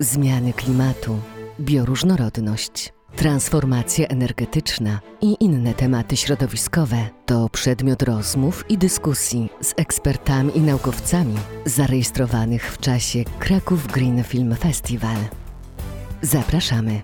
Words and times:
zmiany 0.00 0.52
klimatu, 0.52 1.18
bioróżnorodność, 1.60 2.92
transformacja 3.16 4.06
energetyczna 4.06 5.00
i 5.20 5.36
inne 5.40 5.74
tematy 5.74 6.16
środowiskowe 6.16 6.96
to 7.26 7.48
przedmiot 7.48 8.02
rozmów 8.02 8.64
i 8.68 8.78
dyskusji 8.78 9.48
z 9.60 9.74
ekspertami 9.76 10.58
i 10.58 10.60
naukowcami 10.60 11.34
zarejestrowanych 11.64 12.72
w 12.72 12.78
czasie 12.78 13.24
Kraków 13.38 13.86
Green 13.86 14.24
Film 14.24 14.56
Festival. 14.56 15.16
Zapraszamy. 16.22 17.00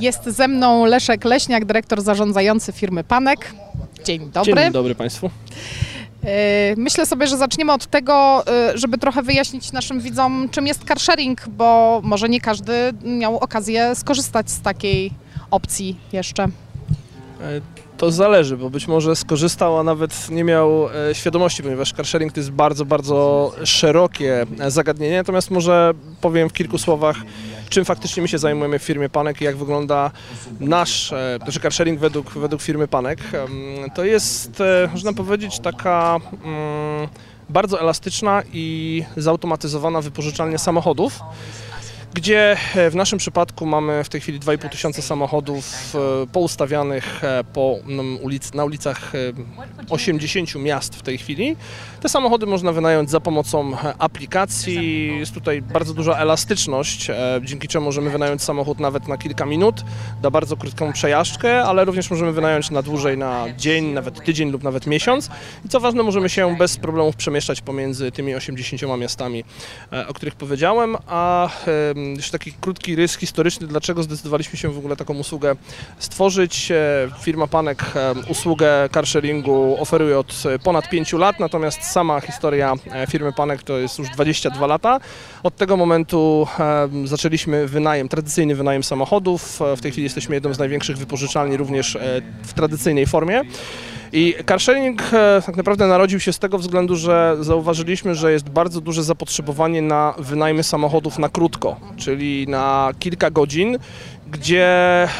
Jest 0.00 0.24
ze 0.24 0.48
mną 0.48 0.84
Leszek 0.84 1.24
Leśniak, 1.24 1.64
dyrektor 1.64 2.02
zarządzający 2.02 2.72
firmy 2.72 3.04
Panek. 3.04 3.54
Dzień 4.04 4.30
dobry. 4.30 4.54
Dzień 4.54 4.72
dobry 4.72 4.94
Państwu. 4.94 5.30
Yy, 6.28 6.76
Myślę 6.76 7.06
sobie, 7.06 7.26
że 7.26 7.36
zaczniemy 7.36 7.72
od 7.72 7.86
tego, 7.86 8.44
yy, 8.72 8.78
żeby 8.78 8.98
trochę 8.98 9.22
wyjaśnić 9.22 9.72
naszym 9.72 10.00
widzom, 10.00 10.48
czym 10.50 10.66
jest 10.66 10.84
car 10.84 11.00
sharing, 11.00 11.48
bo 11.48 12.00
może 12.04 12.28
nie 12.28 12.40
każdy 12.40 12.72
miał 13.04 13.38
okazję 13.38 13.94
skorzystać 13.94 14.50
z 14.50 14.60
takiej 14.60 15.10
opcji 15.50 15.96
jeszcze. 16.12 16.48
To 17.98 18.10
zależy, 18.10 18.56
bo 18.56 18.70
być 18.70 18.88
może 18.88 19.16
skorzystał, 19.16 19.78
a 19.78 19.82
nawet 19.82 20.30
nie 20.30 20.44
miał 20.44 20.88
e, 21.10 21.14
świadomości, 21.14 21.62
ponieważ 21.62 21.92
car 21.92 22.06
sharing 22.06 22.32
to 22.32 22.40
jest 22.40 22.50
bardzo, 22.50 22.84
bardzo 22.84 23.52
szerokie 23.64 24.46
e, 24.60 24.70
zagadnienie. 24.70 25.16
Natomiast 25.16 25.50
może 25.50 25.94
powiem 26.20 26.48
w 26.48 26.52
kilku 26.52 26.78
słowach, 26.78 27.16
czym 27.68 27.84
faktycznie 27.84 28.22
my 28.22 28.28
się 28.28 28.38
zajmujemy 28.38 28.78
w 28.78 28.82
firmie 28.82 29.08
Panek 29.08 29.40
i 29.40 29.44
jak 29.44 29.56
wygląda 29.56 30.10
nasz, 30.60 31.12
e, 31.12 31.38
znaczy 31.42 31.60
car 31.60 31.72
sharing 31.72 32.00
według, 32.00 32.30
według 32.30 32.62
firmy 32.62 32.88
Panek. 32.88 33.18
To 33.94 34.04
jest, 34.04 34.62
można 34.92 35.12
powiedzieć, 35.12 35.58
taka 35.58 36.16
mm, 36.44 37.08
bardzo 37.48 37.80
elastyczna 37.80 38.42
i 38.52 39.04
zautomatyzowana 39.16 40.00
wypożyczalnia 40.00 40.58
samochodów. 40.58 41.20
Gdzie 42.18 42.56
e, 42.74 42.90
w 42.90 42.94
naszym 42.94 43.18
przypadku 43.18 43.66
mamy 43.66 44.04
w 44.04 44.08
tej 44.08 44.20
chwili 44.20 44.40
2,5 44.40 44.68
tysiąca 44.68 45.02
samochodów 45.02 45.94
e, 45.94 46.26
poustawianych 46.26 47.24
e, 47.24 47.44
po 47.44 47.76
mm, 47.88 48.18
ulic, 48.22 48.54
na 48.54 48.64
ulicach 48.64 49.14
e, 49.14 49.18
80 49.90 50.54
miast 50.54 50.96
w 50.96 51.02
tej 51.02 51.18
chwili. 51.18 51.56
Te 52.00 52.08
samochody 52.08 52.46
można 52.46 52.72
wynająć 52.72 53.10
za 53.10 53.20
pomocą 53.20 53.76
aplikacji. 53.98 55.08
Jest 55.18 55.34
tutaj 55.34 55.62
bardzo 55.62 55.94
duża 55.94 56.14
elastyczność, 56.14 57.10
dzięki 57.42 57.68
czemu 57.68 57.84
możemy 57.84 58.10
wynająć 58.10 58.42
samochód 58.42 58.80
nawet 58.80 59.08
na 59.08 59.18
kilka 59.18 59.46
minut, 59.46 59.84
da 60.22 60.30
bardzo 60.30 60.56
krótką 60.56 60.92
przejażdżkę, 60.92 61.62
ale 61.62 61.84
również 61.84 62.10
możemy 62.10 62.32
wynająć 62.32 62.70
na 62.70 62.82
dłużej, 62.82 63.18
na 63.18 63.44
dzień, 63.56 63.84
nawet 63.84 64.24
tydzień 64.24 64.50
lub 64.50 64.62
nawet 64.62 64.86
miesiąc. 64.86 65.30
I 65.64 65.68
co 65.68 65.80
ważne, 65.80 66.02
możemy 66.02 66.28
się 66.28 66.56
bez 66.56 66.76
problemów 66.76 67.16
przemieszczać 67.16 67.60
pomiędzy 67.60 68.12
tymi 68.12 68.34
80 68.34 68.82
miastami, 68.98 69.44
o 70.08 70.14
których 70.14 70.34
powiedziałem, 70.34 70.96
a 71.06 71.48
jeszcze 72.16 72.32
taki 72.32 72.52
krótki 72.52 72.96
rys 72.96 73.16
historyczny, 73.16 73.66
dlaczego 73.66 74.02
zdecydowaliśmy 74.02 74.58
się 74.58 74.68
w 74.68 74.78
ogóle 74.78 74.96
taką 74.96 75.14
usługę 75.14 75.56
stworzyć. 75.98 76.70
E, 76.70 77.08
Firma 77.20 77.46
Panek 77.46 77.84
e, 77.96 78.14
usługę 78.30 78.88
carsharingu 78.94 79.76
oferuje 79.80 80.18
od 80.18 80.42
e, 80.46 80.58
ponad 80.58 80.90
5 80.90 81.12
lat, 81.12 81.40
natomiast 81.40 81.82
sama 81.84 82.20
historia 82.20 82.74
firmy 83.10 83.32
Panek 83.32 83.62
to 83.62 83.78
jest 83.78 83.98
już 83.98 84.08
22 84.08 84.66
lata. 84.66 85.00
Od 85.42 85.56
tego 85.56 85.76
momentu 85.76 86.46
zaczęliśmy 87.04 87.66
wynajem, 87.66 88.08
tradycyjny 88.08 88.54
wynajem 88.54 88.84
samochodów. 88.84 89.60
W 89.76 89.80
tej 89.80 89.92
chwili 89.92 90.04
jesteśmy 90.04 90.34
jedną 90.34 90.54
z 90.54 90.58
największych 90.58 90.98
wypożyczalni 90.98 91.56
również 91.56 91.98
w 92.42 92.52
tradycyjnej 92.52 93.06
formie. 93.06 93.42
I 94.12 94.34
carsharing 94.46 95.02
e, 95.12 95.42
tak 95.46 95.56
naprawdę 95.56 95.86
narodził 95.86 96.20
się 96.20 96.32
z 96.32 96.38
tego 96.38 96.58
względu, 96.58 96.96
że 96.96 97.36
zauważyliśmy, 97.40 98.14
że 98.14 98.32
jest 98.32 98.48
bardzo 98.48 98.80
duże 98.80 99.02
zapotrzebowanie 99.02 99.82
na 99.82 100.14
wynajmy 100.18 100.62
samochodów 100.62 101.18
na 101.18 101.28
krótko, 101.28 101.76
czyli 101.96 102.46
na 102.48 102.90
kilka 102.98 103.30
godzin, 103.30 103.78
gdzie 104.30 104.66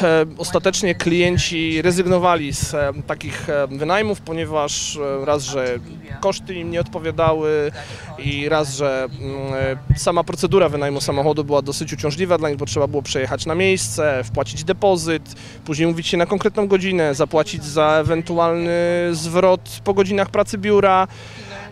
e, 0.01 0.25
ostatecznie 0.37 0.95
klienci 0.95 1.81
rezygnowali 1.81 2.53
z 2.53 2.73
e, 2.73 2.93
takich 3.07 3.49
e, 3.49 3.67
wynajmów, 3.67 4.21
ponieważ 4.21 4.99
raz, 5.25 5.43
że 5.43 5.79
koszty 6.21 6.53
im 6.53 6.71
nie 6.71 6.81
odpowiadały 6.81 7.71
i 8.19 8.49
raz, 8.49 8.75
że 8.75 9.07
mm, 9.21 9.77
sama 9.97 10.23
procedura 10.23 10.69
wynajmu 10.69 11.01
samochodu 11.01 11.43
była 11.43 11.61
dosyć 11.61 11.93
uciążliwa 11.93 12.37
dla 12.37 12.49
nich, 12.49 12.57
bo 12.57 12.65
trzeba 12.65 12.87
było 12.87 13.01
przejechać 13.01 13.45
na 13.45 13.55
miejsce, 13.55 14.23
wpłacić 14.23 14.63
depozyt, 14.63 15.35
później 15.65 15.85
umówić 15.85 16.07
się 16.07 16.17
na 16.17 16.25
konkretną 16.25 16.67
godzinę, 16.67 17.15
zapłacić 17.15 17.63
za 17.63 17.97
ewentualny 18.01 18.71
zwrot 19.11 19.81
po 19.83 19.93
godzinach 19.93 20.29
pracy 20.29 20.57
biura. 20.57 21.07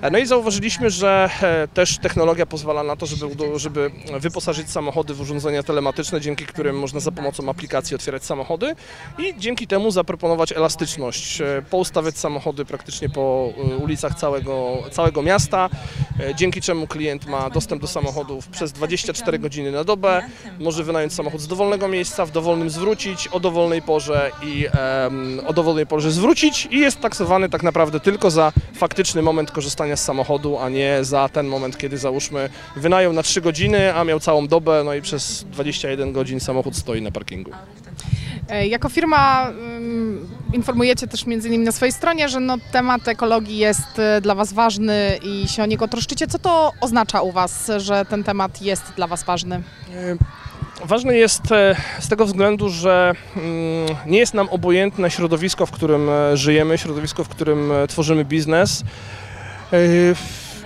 E, 0.02 0.12
No 0.12 0.18
i 0.18 0.25
zauważyliśmy, 0.25 0.90
że 0.90 1.30
e, 1.41 1.68
też 1.68 1.97
technologia 1.97 2.46
pozwala 2.46 2.84
na 2.84 2.96
to, 2.96 3.06
żeby, 3.06 3.25
żeby 3.59 3.91
wyposażyć 4.19 4.72
samochody 4.72 5.13
w 5.13 5.22
urządzenia 5.22 5.63
telematyczne, 5.63 6.22
dzięki 6.22 6.46
którym 6.46 6.80
można 6.80 7.00
za 7.00 7.12
pomocą 7.12 7.50
aplikacji 7.50 7.96
otwierać 7.96 8.24
samochody 8.24 8.75
i 9.19 9.34
dzięki 9.38 9.68
temu 9.68 9.91
zaproponować 9.91 10.52
elastyczność, 10.52 11.41
e, 11.41 11.62
poustawiać 11.69 12.18
samochody 12.18 12.66
praktycznie 12.66 13.09
po 13.09 13.53
ulicach 13.84 14.16
całego, 14.16 14.78
całego 14.91 15.22
miasta, 15.22 15.69
dzięki 16.36 16.62
czemu 16.62 16.88
klient 16.88 17.28
ma 17.28 17.50
dostęp 17.50 17.82
do 17.82 17.88
samochodów 17.88 18.48
przez 18.48 18.72
24 18.72 19.40
godziny 19.40 19.72
na 19.72 19.84
dobę, 19.84 20.22
może 20.60 20.84
wynająć 20.84 21.14
samochód 21.14 21.42
z 21.42 21.48
dowolnego 21.48 21.88
miejsca, 21.88 22.26
w 22.26 22.32
dowolnym 22.32 22.70
zwrócić, 22.70 23.28
o 23.28 23.40
dowolnej 23.40 23.82
porze 23.82 24.32
i 24.44 24.68
em, 25.06 25.40
o 25.48 25.54
dowolnej 25.54 25.86
porze 25.88 26.12
zwrócić 26.12 26.68
i 26.72 26.80
jest 26.80 27.00
taksowany 27.00 27.50
tak 27.50 27.64
naprawdę 27.64 28.00
tylko 28.00 28.32
za 28.32 28.52
faktyczny 28.76 29.22
moment 29.22 29.52
korzystania 29.52 29.96
z 29.96 30.04
samochodu, 30.04 30.58
a 30.60 30.70
nie 30.70 30.98
za 31.02 31.30
ten 31.30 31.48
moment, 31.48 31.78
kiedy 31.78 31.98
załóżmy 31.98 32.50
wynajął 32.76 33.14
na 33.14 33.24
3 33.24 33.42
godziny, 33.42 33.96
a 33.96 34.04
miał 34.04 34.20
całą 34.20 34.48
dobę, 34.48 34.82
no 34.86 34.94
i 34.94 35.02
przez 35.02 35.44
21 35.44 36.14
godzin 36.14 36.40
samochód 36.40 36.76
stoi 36.76 37.02
na 37.02 37.12
parkingu. 37.12 37.52
E, 38.50 38.68
Jako 38.68 38.90
firma 38.90 39.52
informujecie 40.53 41.08
też 41.08 41.25
między 41.25 41.47
innymi 41.47 41.66
na 41.66 41.72
swojej 41.72 41.91
stronie, 41.91 42.30
że 42.30 42.40
no, 42.40 42.58
temat 42.72 43.08
ekologii 43.08 43.58
jest 43.58 44.00
e, 44.00 44.22
dla 44.22 44.35
Was 44.35 44.53
ważny 44.53 45.19
i 45.24 45.47
się 45.47 45.63
o 45.63 45.66
niego 45.66 45.88
troszczycie. 45.88 46.28
Co 46.28 46.40
to 46.40 46.74
oznacza 46.81 47.22
u 47.22 47.31
Was, 47.31 47.72
że 47.78 48.06
ten 48.06 48.24
temat 48.24 48.62
jest 48.62 48.84
dla 48.96 49.07
Was 49.07 49.24
ważny? 49.24 49.62
Ważne 50.86 51.16
jest 51.16 51.52
e, 51.52 51.75
z 52.00 52.07
tego 52.07 52.25
względu, 52.25 52.69
że 52.69 53.13
mm, 53.36 53.97
nie 54.06 54.18
jest 54.19 54.34
nam 54.34 54.50
obojętne 54.50 55.12
środowisko, 55.12 55.66
w 55.66 55.72
którym 55.72 56.09
e, 56.09 56.38
żyjemy, 56.38 56.78
środowisko, 56.78 57.24
w 57.24 57.30
którym 57.30 57.72
e, 57.72 57.88
tworzymy 57.88 58.25
biznes. 58.25 58.84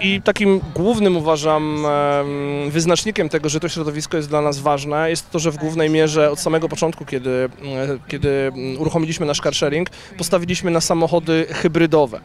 I 0.03 0.21
takim 0.21 0.61
głównym 0.75 1.17
uważam 1.17 1.85
em, 1.85 2.71
wyznacznikiem 2.71 3.29
tego, 3.29 3.49
że 3.49 3.59
to 3.59 3.69
środowisko 3.69 4.17
jest 4.17 4.29
dla 4.29 4.41
nas 4.41 4.59
ważne, 4.59 5.09
jest 5.09 5.31
to, 5.31 5.39
że 5.39 5.51
w 5.51 5.57
głównej 5.57 5.89
mierze 5.89 6.31
od 6.31 6.39
samego 6.39 6.69
początku, 6.69 7.05
kiedy, 7.05 7.29
e, 7.29 7.97
kiedy 8.07 8.51
uruchomiliśmy 8.79 9.25
nasz 9.25 9.39
car 9.39 9.55
sharing, 9.55 9.89
postawiliśmy 10.17 10.71
na 10.71 10.81
samochody 10.81 11.45
hybrydowe. 11.49 12.21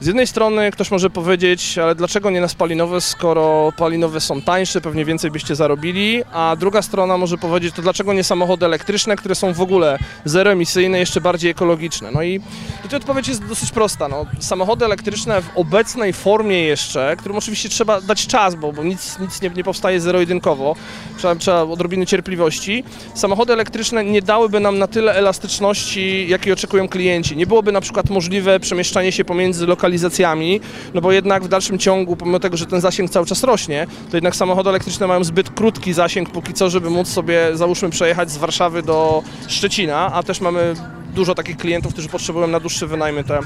Z 0.00 0.06
jednej 0.06 0.26
strony 0.26 0.70
ktoś 0.70 0.90
może 0.90 1.10
powiedzieć, 1.10 1.78
ale 1.78 1.94
dlaczego 1.94 2.30
nie 2.30 2.40
na 2.40 2.48
spalinowe, 2.48 3.00
skoro 3.00 3.72
palinowe 3.76 4.20
są 4.20 4.42
tańsze, 4.42 4.80
pewnie 4.80 5.04
więcej 5.04 5.30
byście 5.30 5.54
zarobili, 5.54 6.22
a 6.32 6.56
druga 6.58 6.82
strona 6.82 7.16
może 7.16 7.38
powiedzieć, 7.38 7.74
to 7.74 7.82
dlaczego 7.82 8.12
nie 8.12 8.24
samochody 8.24 8.66
elektryczne, 8.66 9.16
które 9.16 9.34
są 9.34 9.52
w 9.52 9.60
ogóle 9.60 9.98
zeroemisyjne, 10.24 10.98
jeszcze 10.98 11.20
bardziej 11.20 11.50
ekologiczne. 11.50 12.10
No 12.10 12.22
i 12.22 12.40
tutaj 12.82 12.96
odpowiedź 12.96 13.28
jest 13.28 13.46
dosyć 13.46 13.70
prosta. 13.70 14.08
No, 14.08 14.26
samochody 14.38 14.84
elektryczne 14.84 15.42
w 15.42 15.48
obecnej 15.54 16.12
formie 16.12 16.64
jeszcze, 16.64 17.16
którym 17.20 17.38
oczywiście 17.38 17.68
trzeba 17.68 18.00
dać 18.00 18.26
czas, 18.26 18.54
bo, 18.54 18.72
bo 18.72 18.84
nic, 18.84 19.18
nic 19.18 19.42
nie, 19.42 19.50
nie 19.50 19.64
powstaje 19.64 20.00
zero-jedynkowo, 20.00 20.76
trzeba, 21.18 21.34
trzeba 21.34 21.62
odrobiny 21.62 22.06
cierpliwości. 22.06 22.84
Samochody 23.14 23.52
elektryczne 23.52 24.04
nie 24.04 24.22
dałyby 24.22 24.60
nam 24.60 24.78
na 24.78 24.86
tyle 24.86 25.14
elastyczności, 25.14 26.28
jakiej 26.28 26.52
oczekują 26.52 26.88
klienci. 26.88 27.36
Nie 27.36 27.46
byłoby 27.46 27.72
na 27.72 27.80
przykład 27.80 28.10
możliwe 28.10 28.60
przemieszczanie 28.60 29.12
się 29.12 29.24
pomiędzy 29.24 29.66
lokalizacjami, 29.66 30.60
no 30.94 31.00
bo 31.00 31.12
jednak 31.12 31.44
w 31.44 31.48
dalszym 31.48 31.78
ciągu, 31.78 32.16
pomimo 32.16 32.40
tego, 32.40 32.56
że 32.56 32.66
ten 32.66 32.80
zasięg 32.80 33.10
cały 33.10 33.26
czas 33.26 33.42
rośnie, 33.42 33.86
to 34.10 34.16
jednak 34.16 34.36
samochody 34.36 34.70
elektryczne 34.70 35.06
mają 35.06 35.24
zbyt 35.24 35.50
krótki 35.50 35.92
zasięg 35.92 36.30
póki 36.30 36.54
co, 36.54 36.70
żeby 36.70 36.90
móc 36.90 37.08
sobie, 37.08 37.56
załóżmy, 37.56 37.90
przejechać 37.90 38.30
z 38.30 38.36
Warszawy 38.36 38.82
do 38.82 39.22
Szczecina, 39.48 40.12
a 40.12 40.22
też 40.22 40.40
mamy 40.40 40.74
dużo 41.10 41.34
takich 41.34 41.56
klientów, 41.56 41.92
którzy 41.92 42.08
potrzebują 42.08 42.46
na 42.46 42.60
dłuższe 42.60 42.86
wynajmy 42.86 43.24
te, 43.24 43.40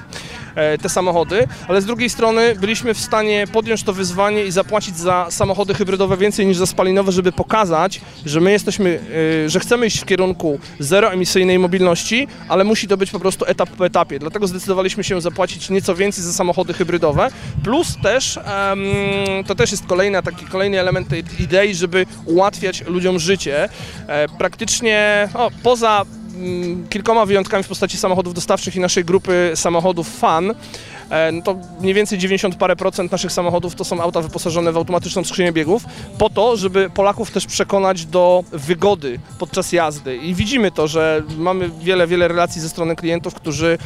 e, 0.54 0.78
te 0.78 0.88
samochody, 0.88 1.48
ale 1.68 1.82
z 1.82 1.84
drugiej 1.84 2.10
strony 2.10 2.54
byliśmy 2.60 2.94
w 2.94 2.98
stanie 2.98 3.46
podjąć 3.52 3.82
to 3.82 3.92
wyzwanie 3.92 4.44
i 4.44 4.50
zapłacić 4.50 4.96
za 4.96 5.26
samochody 5.30 5.74
hybrydowe 5.74 6.16
więcej 6.16 6.46
niż 6.46 6.56
za 6.56 6.66
spalinowe, 6.66 7.12
żeby 7.12 7.32
pokazać, 7.32 8.00
że 8.26 8.40
my 8.40 8.52
jesteśmy, 8.52 9.00
e, 9.44 9.48
że 9.48 9.60
chcemy 9.60 9.86
iść 9.86 10.00
w 10.00 10.04
kierunku 10.04 10.58
zeroemisyjnej 10.78 11.58
mobilności, 11.58 12.28
ale 12.48 12.64
musi 12.64 12.88
to 12.88 12.96
być 12.96 13.10
po 13.10 13.20
prostu 13.20 13.44
etap 13.44 13.70
po 13.70 13.86
etapie. 13.86 14.18
Dlatego 14.18 14.46
zdecydowaliśmy 14.46 15.04
się 15.04 15.20
zapłacić 15.20 15.70
nieco 15.70 15.94
więcej 15.94 16.24
za 16.24 16.32
samochody 16.32 16.72
hybrydowe, 16.72 17.28
plus 17.64 17.96
też, 18.02 18.38
to 19.46 19.54
też 19.54 19.70
jest 19.70 19.86
kolejna, 19.86 20.22
taki 20.22 20.46
kolejny 20.46 20.80
element 20.80 21.08
tej 21.08 21.24
idei, 21.38 21.74
żeby 21.74 22.06
ułatwiać 22.24 22.84
ludziom 22.86 23.18
życie. 23.18 23.68
E, 24.06 24.28
praktycznie 24.28 25.28
o, 25.34 25.50
poza 25.62 26.04
kilkoma 26.90 27.26
wyjątkami 27.26 27.64
w 27.64 27.68
postaci 27.68 27.98
samochodów 27.98 28.34
dostawczych 28.34 28.76
i 28.76 28.80
naszej 28.80 29.04
grupy 29.04 29.52
samochodów 29.54 30.08
FAN, 30.18 30.54
e, 31.10 31.32
no 31.32 31.42
to 31.42 31.56
mniej 31.80 31.94
więcej 31.94 32.18
90 32.18 32.56
parę 32.56 32.76
procent 32.76 33.12
naszych 33.12 33.32
samochodów 33.32 33.74
to 33.74 33.84
są 33.84 34.00
auta 34.00 34.20
wyposażone 34.20 34.72
w 34.72 34.76
automatyczną 34.76 35.24
skrzynię 35.24 35.52
biegów, 35.52 35.84
po 36.18 36.30
to, 36.30 36.56
żeby 36.56 36.90
Polaków 36.90 37.30
też 37.30 37.46
przekonać 37.46 38.06
do 38.06 38.44
wygody 38.52 39.18
podczas 39.38 39.72
jazdy. 39.72 40.16
I 40.16 40.34
widzimy 40.34 40.70
to, 40.70 40.88
że 40.88 41.22
mamy 41.38 41.70
wiele, 41.80 42.06
wiele 42.06 42.28
relacji 42.28 42.60
ze 42.60 42.68
strony 42.68 42.96
klientów, 42.96 43.34
którzy 43.34 43.78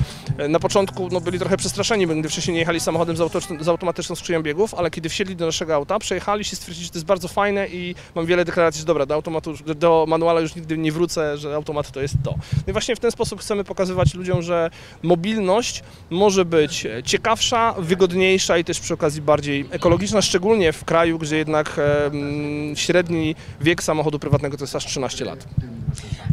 na 0.49 0.59
początku 0.59 1.09
no, 1.13 1.21
byli 1.21 1.39
trochę 1.39 1.57
przestraszeni, 1.57 2.07
bo 2.07 2.15
gdy 2.15 2.29
wcześniej 2.29 2.55
nie 2.55 2.61
jechali 2.61 2.81
samochodem 2.81 3.17
z, 3.17 3.21
auto, 3.21 3.41
z 3.61 3.69
automatyczną 3.69 4.17
skrzynią 4.17 4.43
biegów, 4.43 4.75
ale 4.75 4.91
kiedy 4.91 5.09
wsiedli 5.09 5.37
do 5.37 5.47
naszego 5.47 5.75
auta, 5.75 5.99
przejechali 5.99 6.45
się, 6.45 6.57
stwierdzili, 6.57 6.85
że 6.85 6.91
to 6.91 6.99
jest 6.99 7.07
bardzo 7.07 7.29
fajne 7.29 7.69
i 7.69 7.95
mam 8.15 8.27
wiele 8.27 8.45
deklaracji, 8.45 8.81
że 8.81 8.87
dobra, 8.87 9.07
do, 9.07 9.15
automatu, 9.15 9.55
do 9.77 10.05
manuala 10.09 10.41
już 10.41 10.55
nigdy 10.55 10.79
nie 10.79 10.93
wrócę, 10.93 11.39
że 11.39 11.55
automat 11.55 11.91
to 11.91 12.01
jest 12.01 12.15
to. 12.25 12.31
No 12.57 12.71
i 12.71 12.73
właśnie 12.73 12.97
w 12.97 13.01
ten 13.01 13.11
sposób 13.11 13.41
chcemy 13.41 13.65
pokazywać 13.65 14.15
ludziom, 14.15 14.43
że 14.43 14.71
mobilność 15.03 15.83
może 16.11 16.45
być 16.45 16.87
ciekawsza, 17.05 17.75
wygodniejsza 17.79 18.59
i 18.59 18.65
też 18.65 18.81
przy 18.81 18.95
okazji 18.95 19.23
bardziej 19.23 19.67
ekologiczna, 19.71 20.23
szczególnie 20.23 20.73
w 20.73 20.85
kraju, 20.85 21.19
gdzie 21.19 21.37
jednak 21.37 21.77
em, 21.79 22.77
średni 22.77 23.35
wiek 23.61 23.83
samochodu 23.83 24.19
prywatnego 24.19 24.57
to 24.57 24.65
jest 24.65 24.77
aż 24.77 24.87
13 24.87 25.25
lat. 25.25 25.47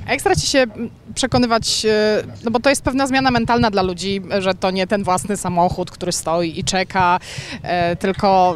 A 0.08 0.12
jak 0.12 0.22
staracie 0.22 0.48
się 0.48 0.60
mm, 0.60 0.90
przekonywać, 1.16 1.86
e, 1.86 2.24
no 2.44 2.52
bo 2.52 2.60
to 2.60 2.70
jest 2.70 2.82
pewna 2.82 3.08
zmiana 3.08 3.32
mentalna 3.32 3.72
dla 3.72 3.82
ludzi, 3.82 4.22
że 4.40 4.54
to 4.54 4.72
nie 4.72 4.88
ten 4.88 5.04
własny 5.04 5.38
samochód, 5.38 5.92
który 5.92 6.12
stoi 6.12 6.60
i 6.60 6.64
czeka, 6.64 7.20
e, 7.64 7.96
tylko 7.96 8.56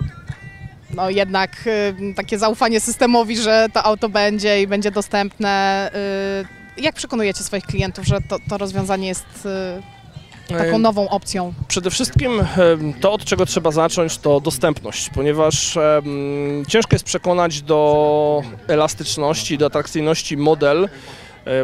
no 0.93 1.09
jednak 1.09 1.51
e, 1.65 2.13
takie 2.13 2.39
zaufanie 2.39 2.79
systemowi, 2.79 3.37
że 3.37 3.67
to 3.73 3.83
auto 3.83 4.09
będzie 4.09 4.61
i 4.61 4.67
będzie 4.67 4.91
dostępne. 4.91 5.91
Jak 6.77 6.95
przekonujecie 6.95 7.43
swoich 7.43 7.63
klientów, 7.63 8.05
że 8.05 8.17
to, 8.29 8.37
to 8.49 8.57
rozwiązanie 8.57 9.07
jest 9.07 9.47
taką 10.47 10.77
nową 10.77 11.09
opcją? 11.09 11.53
Przede 11.67 11.91
wszystkim 11.91 12.31
to, 13.01 13.11
od 13.13 13.25
czego 13.25 13.45
trzeba 13.45 13.71
zacząć, 13.71 14.17
to 14.17 14.39
dostępność, 14.39 15.09
ponieważ 15.09 15.77
em, 15.77 16.63
ciężko 16.67 16.95
jest 16.95 17.05
przekonać 17.05 17.61
do 17.61 18.41
elastyczności, 18.67 19.57
do 19.57 19.65
atrakcyjności 19.65 20.37
model 20.37 20.89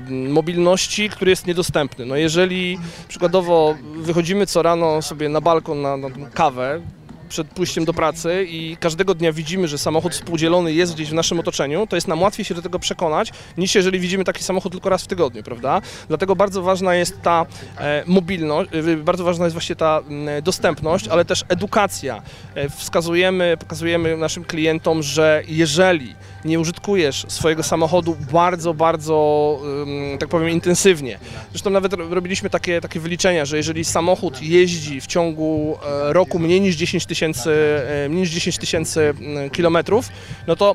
mobilności, 0.09 1.09
który 1.09 1.31
jest 1.31 1.47
niedostępny. 1.47 2.05
No 2.05 2.15
jeżeli 2.15 2.77
przykładowo 3.07 3.75
wychodzimy 3.95 4.45
co 4.45 4.61
rano 4.61 5.01
sobie 5.01 5.29
na 5.29 5.41
balkon 5.41 5.81
na, 5.81 5.97
na 5.97 6.09
kawę, 6.33 6.81
przed 7.29 7.47
pójściem 7.47 7.85
do 7.85 7.93
pracy 7.93 8.45
i 8.49 8.77
każdego 8.79 9.15
dnia 9.15 9.33
widzimy, 9.33 9.67
że 9.67 9.77
samochód 9.77 10.13
współdzielony 10.13 10.73
jest 10.73 10.93
gdzieś 10.93 11.09
w 11.09 11.13
naszym 11.13 11.39
otoczeniu, 11.39 11.87
to 11.87 11.95
jest 11.95 12.07
nam 12.07 12.21
łatwiej 12.21 12.45
się 12.45 12.55
do 12.55 12.61
tego 12.61 12.79
przekonać, 12.79 13.31
niż 13.57 13.75
jeżeli 13.75 13.99
widzimy 13.99 14.23
taki 14.23 14.43
samochód 14.43 14.71
tylko 14.71 14.89
raz 14.89 15.03
w 15.03 15.07
tygodniu, 15.07 15.43
prawda? 15.43 15.81
Dlatego 16.07 16.35
bardzo 16.35 16.61
ważna 16.61 16.95
jest 16.95 17.21
ta 17.21 17.45
e, 17.77 18.03
mobilność, 18.07 18.71
e, 18.73 18.97
bardzo 18.97 19.23
ważna 19.23 19.45
jest 19.45 19.53
właśnie 19.53 19.75
ta 19.75 20.01
dostępność, 20.43 21.07
ale 21.07 21.25
też 21.25 21.45
edukacja. 21.49 22.21
E, 22.55 22.69
wskazujemy, 22.69 23.57
pokazujemy 23.59 24.17
naszym 24.17 24.43
klientom, 24.43 25.03
że 25.03 25.43
jeżeli 25.47 26.15
nie 26.45 26.59
użytkujesz 26.59 27.25
swojego 27.27 27.63
samochodu 27.63 28.17
bardzo, 28.31 28.73
bardzo, 28.73 29.59
tak 30.19 30.29
powiem, 30.29 30.49
intensywnie. 30.49 31.19
Zresztą 31.51 31.69
nawet 31.69 31.93
ro- 31.93 32.09
robiliśmy 32.09 32.49
takie, 32.49 32.81
takie 32.81 32.99
wyliczenia, 32.99 33.45
że 33.45 33.57
jeżeli 33.57 33.85
samochód 33.85 34.41
jeździ 34.41 35.01
w 35.01 35.07
ciągu 35.07 35.77
e, 35.85 36.13
roku 36.13 36.39
mniej 36.39 36.61
niż 36.61 36.75
10 36.75 37.05
tysięcy, 37.05 37.51
e, 38.05 38.09
mniej 38.09 38.21
niż 38.21 38.29
10 38.29 38.57
tysięcy 38.57 39.01
mm, 39.21 39.49
kilometrów, 39.49 40.09
no 40.47 40.55
to 40.55 40.73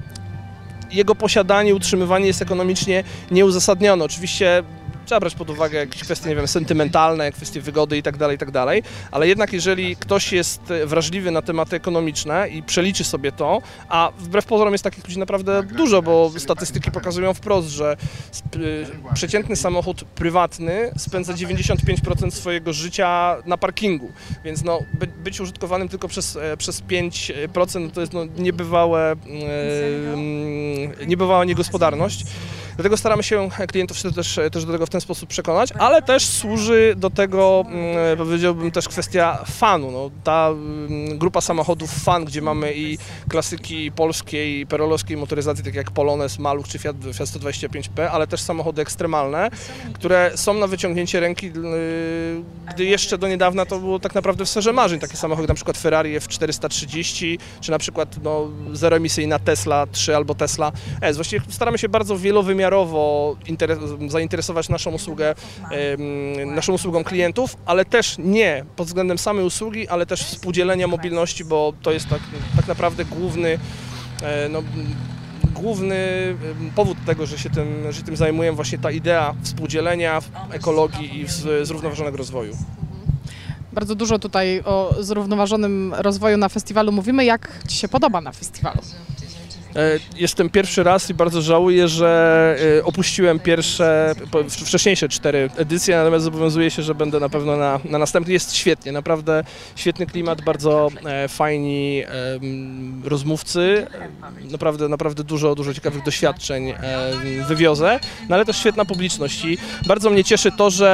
jego 0.93 1.15
posiadanie, 1.15 1.75
utrzymywanie 1.75 2.27
jest 2.27 2.43
ekonomicznie 2.43 3.05
nieuzasadnione. 3.31 4.05
Oczywiście 4.05 4.63
trzeba 5.11 5.21
brać 5.21 5.35
pod 5.35 5.51
uwagę 5.51 5.79
jakieś 5.79 6.03
kwestie, 6.03 6.29
nie 6.29 6.37
wiem, 6.37 6.49
sentymentalne, 6.49 7.33
kwestie 7.33 7.61
wygody 7.61 7.99
i 7.99 8.03
tak 8.03 8.17
dalej, 8.17 8.37
i 8.37 8.39
tak 8.39 8.51
dalej, 8.51 8.83
ale 9.11 9.29
jednak 9.29 9.53
jeżeli 9.53 9.97
ktoś 9.97 10.33
jest 10.33 10.71
e, 10.71 10.87
wrażliwy 10.87 11.31
na 11.31 11.43
tematy 11.43 11.77
ekonomiczne 11.77 12.49
i 12.49 12.63
przeliczy 12.63 13.05
sobie 13.05 13.33
to, 13.33 13.63
a 13.89 14.13
wbrew 14.19 14.47
pozorom 14.47 14.73
jest 14.73 14.85
takich 14.85 15.05
ludzi 15.05 15.19
naprawdę 15.19 15.63
dużo, 15.63 16.03
bo 16.03 16.33
statystyki 16.39 16.91
pokazują 16.91 17.35
wprost, 17.35 17.69
że 17.69 17.97
y, 18.57 18.87
przeciętny 19.15 19.57
samochód 19.57 20.05
prywatny 20.05 20.91
spędza 20.99 21.33
95% 21.33 22.31
swojego 22.31 22.73
życia 22.73 23.37
na 23.47 23.57
parkingu, 23.59 24.13
więc 24.45 24.65
no, 24.65 24.81
by, 24.93 25.07
być 25.07 25.41
użytkowanym 25.41 25.89
tylko 25.89 26.09
przez, 26.09 26.37
e, 26.37 26.57
przez 26.57 26.83
5% 26.83 27.91
to 27.91 28.01
jest 28.01 28.13
no, 28.13 28.25
niebywałe, 28.39 29.13
e, 29.13 29.17
niebywała 31.07 31.45
niegospodarność. 31.45 32.25
Dlatego 32.81 32.97
staramy 32.97 33.23
się 33.23 33.49
klientów 33.69 34.03
też, 34.03 34.41
też 34.53 34.65
do 34.65 34.73
tego 34.73 34.87
w 34.87 34.91
ten 34.91 35.01
sposób 35.01 35.29
przekonać, 35.29 35.73
ale 35.79 36.03
też 36.03 36.27
służy 36.27 36.95
do 36.97 37.11
tego, 37.11 37.65
mm, 37.67 38.19
powiedziałbym, 38.19 38.71
też 38.71 38.89
kwestia 38.89 39.45
fanu. 39.47 39.91
No, 39.91 40.11
ta 40.25 40.49
mm, 40.49 41.19
grupa 41.19 41.41
samochodów 41.41 41.91
fan, 41.91 42.25
gdzie 42.25 42.43
mamy 42.43 42.73
i 42.75 42.99
klasyki 43.29 43.93
polskiej 43.93 44.67
perolowskiej 44.67 45.17
motoryzacji, 45.17 45.65
takie 45.65 45.77
jak 45.77 45.91
Polones, 45.91 46.39
Maluch 46.39 46.69
czy 46.69 46.79
Fiat, 46.79 46.97
Fiat 47.15 47.29
125P, 47.29 48.09
ale 48.13 48.27
też 48.27 48.41
samochody 48.41 48.83
ekstremalne, 48.83 49.51
które 49.95 50.33
są 50.35 50.55
na 50.55 50.67
wyciągnięcie 50.67 51.21
ręki, 51.21 51.47
yy, 51.47 51.53
gdy 52.75 52.85
jeszcze 52.85 53.19
do 53.19 53.29
niedawna 53.29 53.67
to 53.67 53.79
było 53.79 53.99
tak 53.99 54.15
naprawdę 54.15 54.45
w 54.45 54.49
sferze 54.49 54.73
marzeń. 54.73 55.01
Takie 55.01 55.17
samochody, 55.17 55.49
na 55.49 55.55
przykład 55.55 55.79
Ferrari 55.79 56.19
F430, 56.21 57.39
czy 57.61 57.71
na 57.71 57.79
przykład 57.79 58.17
no, 58.23 58.49
zeroemisyjna 58.73 59.39
Tesla 59.39 59.87
3 59.87 60.17
albo 60.17 60.35
Tesla 60.35 60.73
S. 61.01 61.17
Właściwie 61.17 61.43
staramy 61.51 61.79
się 61.79 61.89
bardzo 61.89 62.19
wielowymiarowo 62.19 62.70
interes- 62.77 64.11
zainteresować 64.11 64.69
naszą 64.69 64.91
usługę, 64.91 65.35
naszą 66.47 66.73
usługą 66.73 67.05
klientów, 67.05 67.57
ale 67.67 67.85
też 67.85 68.17
nie 68.19 68.65
pod 68.77 68.87
względem 68.87 69.19
samej 69.19 69.45
usługi, 69.45 69.89
ale 69.89 70.07
też 70.07 70.23
współdzielenia 70.25 70.87
mobilności, 70.87 71.45
bo 71.45 71.73
to 71.83 71.93
jest 71.93 72.09
tak, 72.09 72.21
tak 72.57 72.69
naprawdę 72.69 73.05
główny, 73.05 73.59
e, 74.23 74.49
no, 74.49 74.63
główny 75.55 75.97
powód 76.75 76.99
tego, 77.07 77.27
że 77.27 77.39
się 77.39 77.51
tym, 77.51 77.93
że 77.93 78.03
tym 78.03 78.17
zajmujemy, 78.17 78.57
właśnie 78.57 78.79
ta 78.79 78.91
idea 78.91 79.35
współdzielenia, 79.43 80.21
ekologii 80.53 81.21
i 81.21 81.27
zrównoważonego 81.63 82.17
rozwoju. 82.17 82.57
Bardzo 83.73 83.95
dużo 83.95 84.19
tutaj 84.19 84.63
o 84.65 84.95
zrównoważonym 85.01 85.95
rozwoju 85.99 86.37
na 86.37 86.49
festiwalu 86.49 86.93
mówimy. 86.93 87.25
Jak 87.25 87.63
Ci 87.69 87.77
się 87.77 87.89
podoba 87.89 88.21
na 88.21 88.33
festiwalu? 88.33 88.81
E, 89.77 89.99
Jestem 90.17 90.51
pierwszy 90.51 90.83
raz 90.83 91.11
i 91.11 91.15
bardzo 91.15 91.43
żałuję, 91.43 91.89
że 91.89 92.57
e, 92.79 92.85
opuściłem 92.85 93.39
pierwsze, 93.39 94.15
wcześniejsze 94.49 95.09
cztery 95.09 95.51
edycje, 95.57 95.97
natomiast 95.97 96.25
zobowiązuję 96.25 96.71
się, 96.71 96.83
że 96.83 96.95
będę 96.95 97.21
na 97.21 97.29
pewno 97.29 97.57
na, 97.57 97.81
na 97.85 97.99
następnej. 97.99 98.35
Jest 98.35 98.55
świetnie, 98.55 98.93
naprawdę 98.93 99.45
świetny 99.77 100.07
klimat, 100.07 100.43
bardzo 100.43 100.89
e, 101.05 101.29
fajni 101.29 102.03
rozmówcy, 103.05 103.87
naprawdę, 104.51 104.89
naprawdę 104.89 105.25
dużo, 105.25 105.55
dużo 105.55 105.75
ciekawych 105.75 106.03
doświadczeń 106.05 106.75
wywiozę, 107.49 108.01
no 108.29 108.35
ale 108.35 108.45
też 108.45 108.57
świetna 108.57 108.85
publiczność 108.85 109.45
i 109.45 109.59
bardzo 109.87 110.11
mnie 110.11 110.25
cieszy 110.25 110.53
to, 110.53 110.71
że 110.71 110.91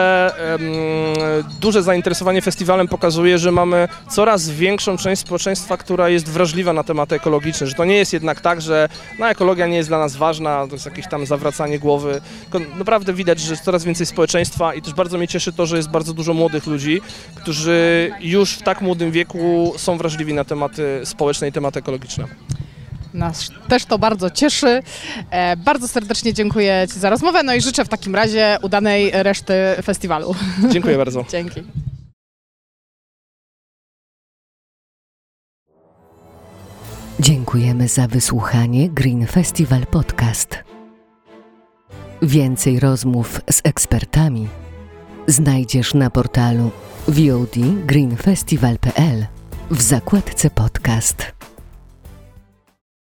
duże 1.60 1.82
zainteresowanie 1.82 2.42
festiwalem 2.42 2.88
pokazuje, 2.88 3.38
że 3.38 3.52
mamy 3.52 3.88
coraz 4.10 4.50
większą 4.50 4.96
część 4.96 5.22
społeczeństwa, 5.22 5.76
która 5.76 6.08
jest 6.08 6.28
wrażliwa 6.28 6.72
na 6.72 6.84
tematy 6.84 7.14
ekologiczne, 7.14 7.66
że 7.66 7.74
to 7.74 7.84
nie 7.84 7.96
jest 7.96 8.12
jednak 8.12 8.40
tak, 8.40 8.60
że 8.66 8.88
no, 9.18 9.28
ekologia 9.28 9.66
nie 9.66 9.76
jest 9.76 9.88
dla 9.88 9.98
nas 9.98 10.16
ważna, 10.16 10.66
to 10.66 10.72
jest 10.72 10.86
jakieś 10.86 11.08
tam 11.08 11.26
zawracanie 11.26 11.78
głowy. 11.78 12.20
Tylko 12.50 12.70
naprawdę 12.78 13.12
widać, 13.12 13.40
że 13.40 13.50
jest 13.50 13.64
coraz 13.64 13.84
więcej 13.84 14.06
społeczeństwa 14.06 14.74
i 14.74 14.82
też 14.82 14.94
bardzo 14.94 15.18
mnie 15.18 15.28
cieszy 15.28 15.52
to, 15.52 15.66
że 15.66 15.76
jest 15.76 15.90
bardzo 15.90 16.14
dużo 16.14 16.34
młodych 16.34 16.66
ludzi, 16.66 17.00
którzy 17.34 18.10
już 18.20 18.52
w 18.52 18.62
tak 18.62 18.80
młodym 18.80 19.10
wieku 19.10 19.72
są 19.76 19.98
wrażliwi 19.98 20.34
na 20.34 20.44
tematy 20.44 21.00
społeczne 21.04 21.48
i 21.48 21.52
tematy 21.52 21.78
ekologiczne. 21.78 22.24
Nas 23.14 23.50
też 23.68 23.84
to 23.84 23.98
bardzo 23.98 24.30
cieszy. 24.30 24.82
E, 25.30 25.56
bardzo 25.56 25.88
serdecznie 25.88 26.34
dziękuję 26.34 26.86
Ci 26.92 27.00
za 27.00 27.10
rozmowę, 27.10 27.42
no 27.42 27.54
i 27.54 27.60
życzę 27.60 27.84
w 27.84 27.88
takim 27.88 28.14
razie 28.14 28.58
udanej 28.62 29.10
reszty 29.14 29.54
festiwalu. 29.82 30.34
Dziękuję 30.70 30.96
bardzo. 30.96 31.24
Dzięki. 31.32 31.85
Dziękujemy 37.20 37.88
za 37.88 38.08
wysłuchanie 38.08 38.88
Green 38.88 39.26
Festival 39.26 39.86
Podcast. 39.86 40.64
Więcej 42.22 42.80
rozmów 42.80 43.40
z 43.50 43.60
ekspertami 43.64 44.48
znajdziesz 45.26 45.94
na 45.94 46.10
portalu 46.10 46.70
VOD 47.08 47.54
greenfestival.pl 47.86 49.26
w 49.70 49.82
zakładce 49.82 50.50
podcast. 50.50 51.35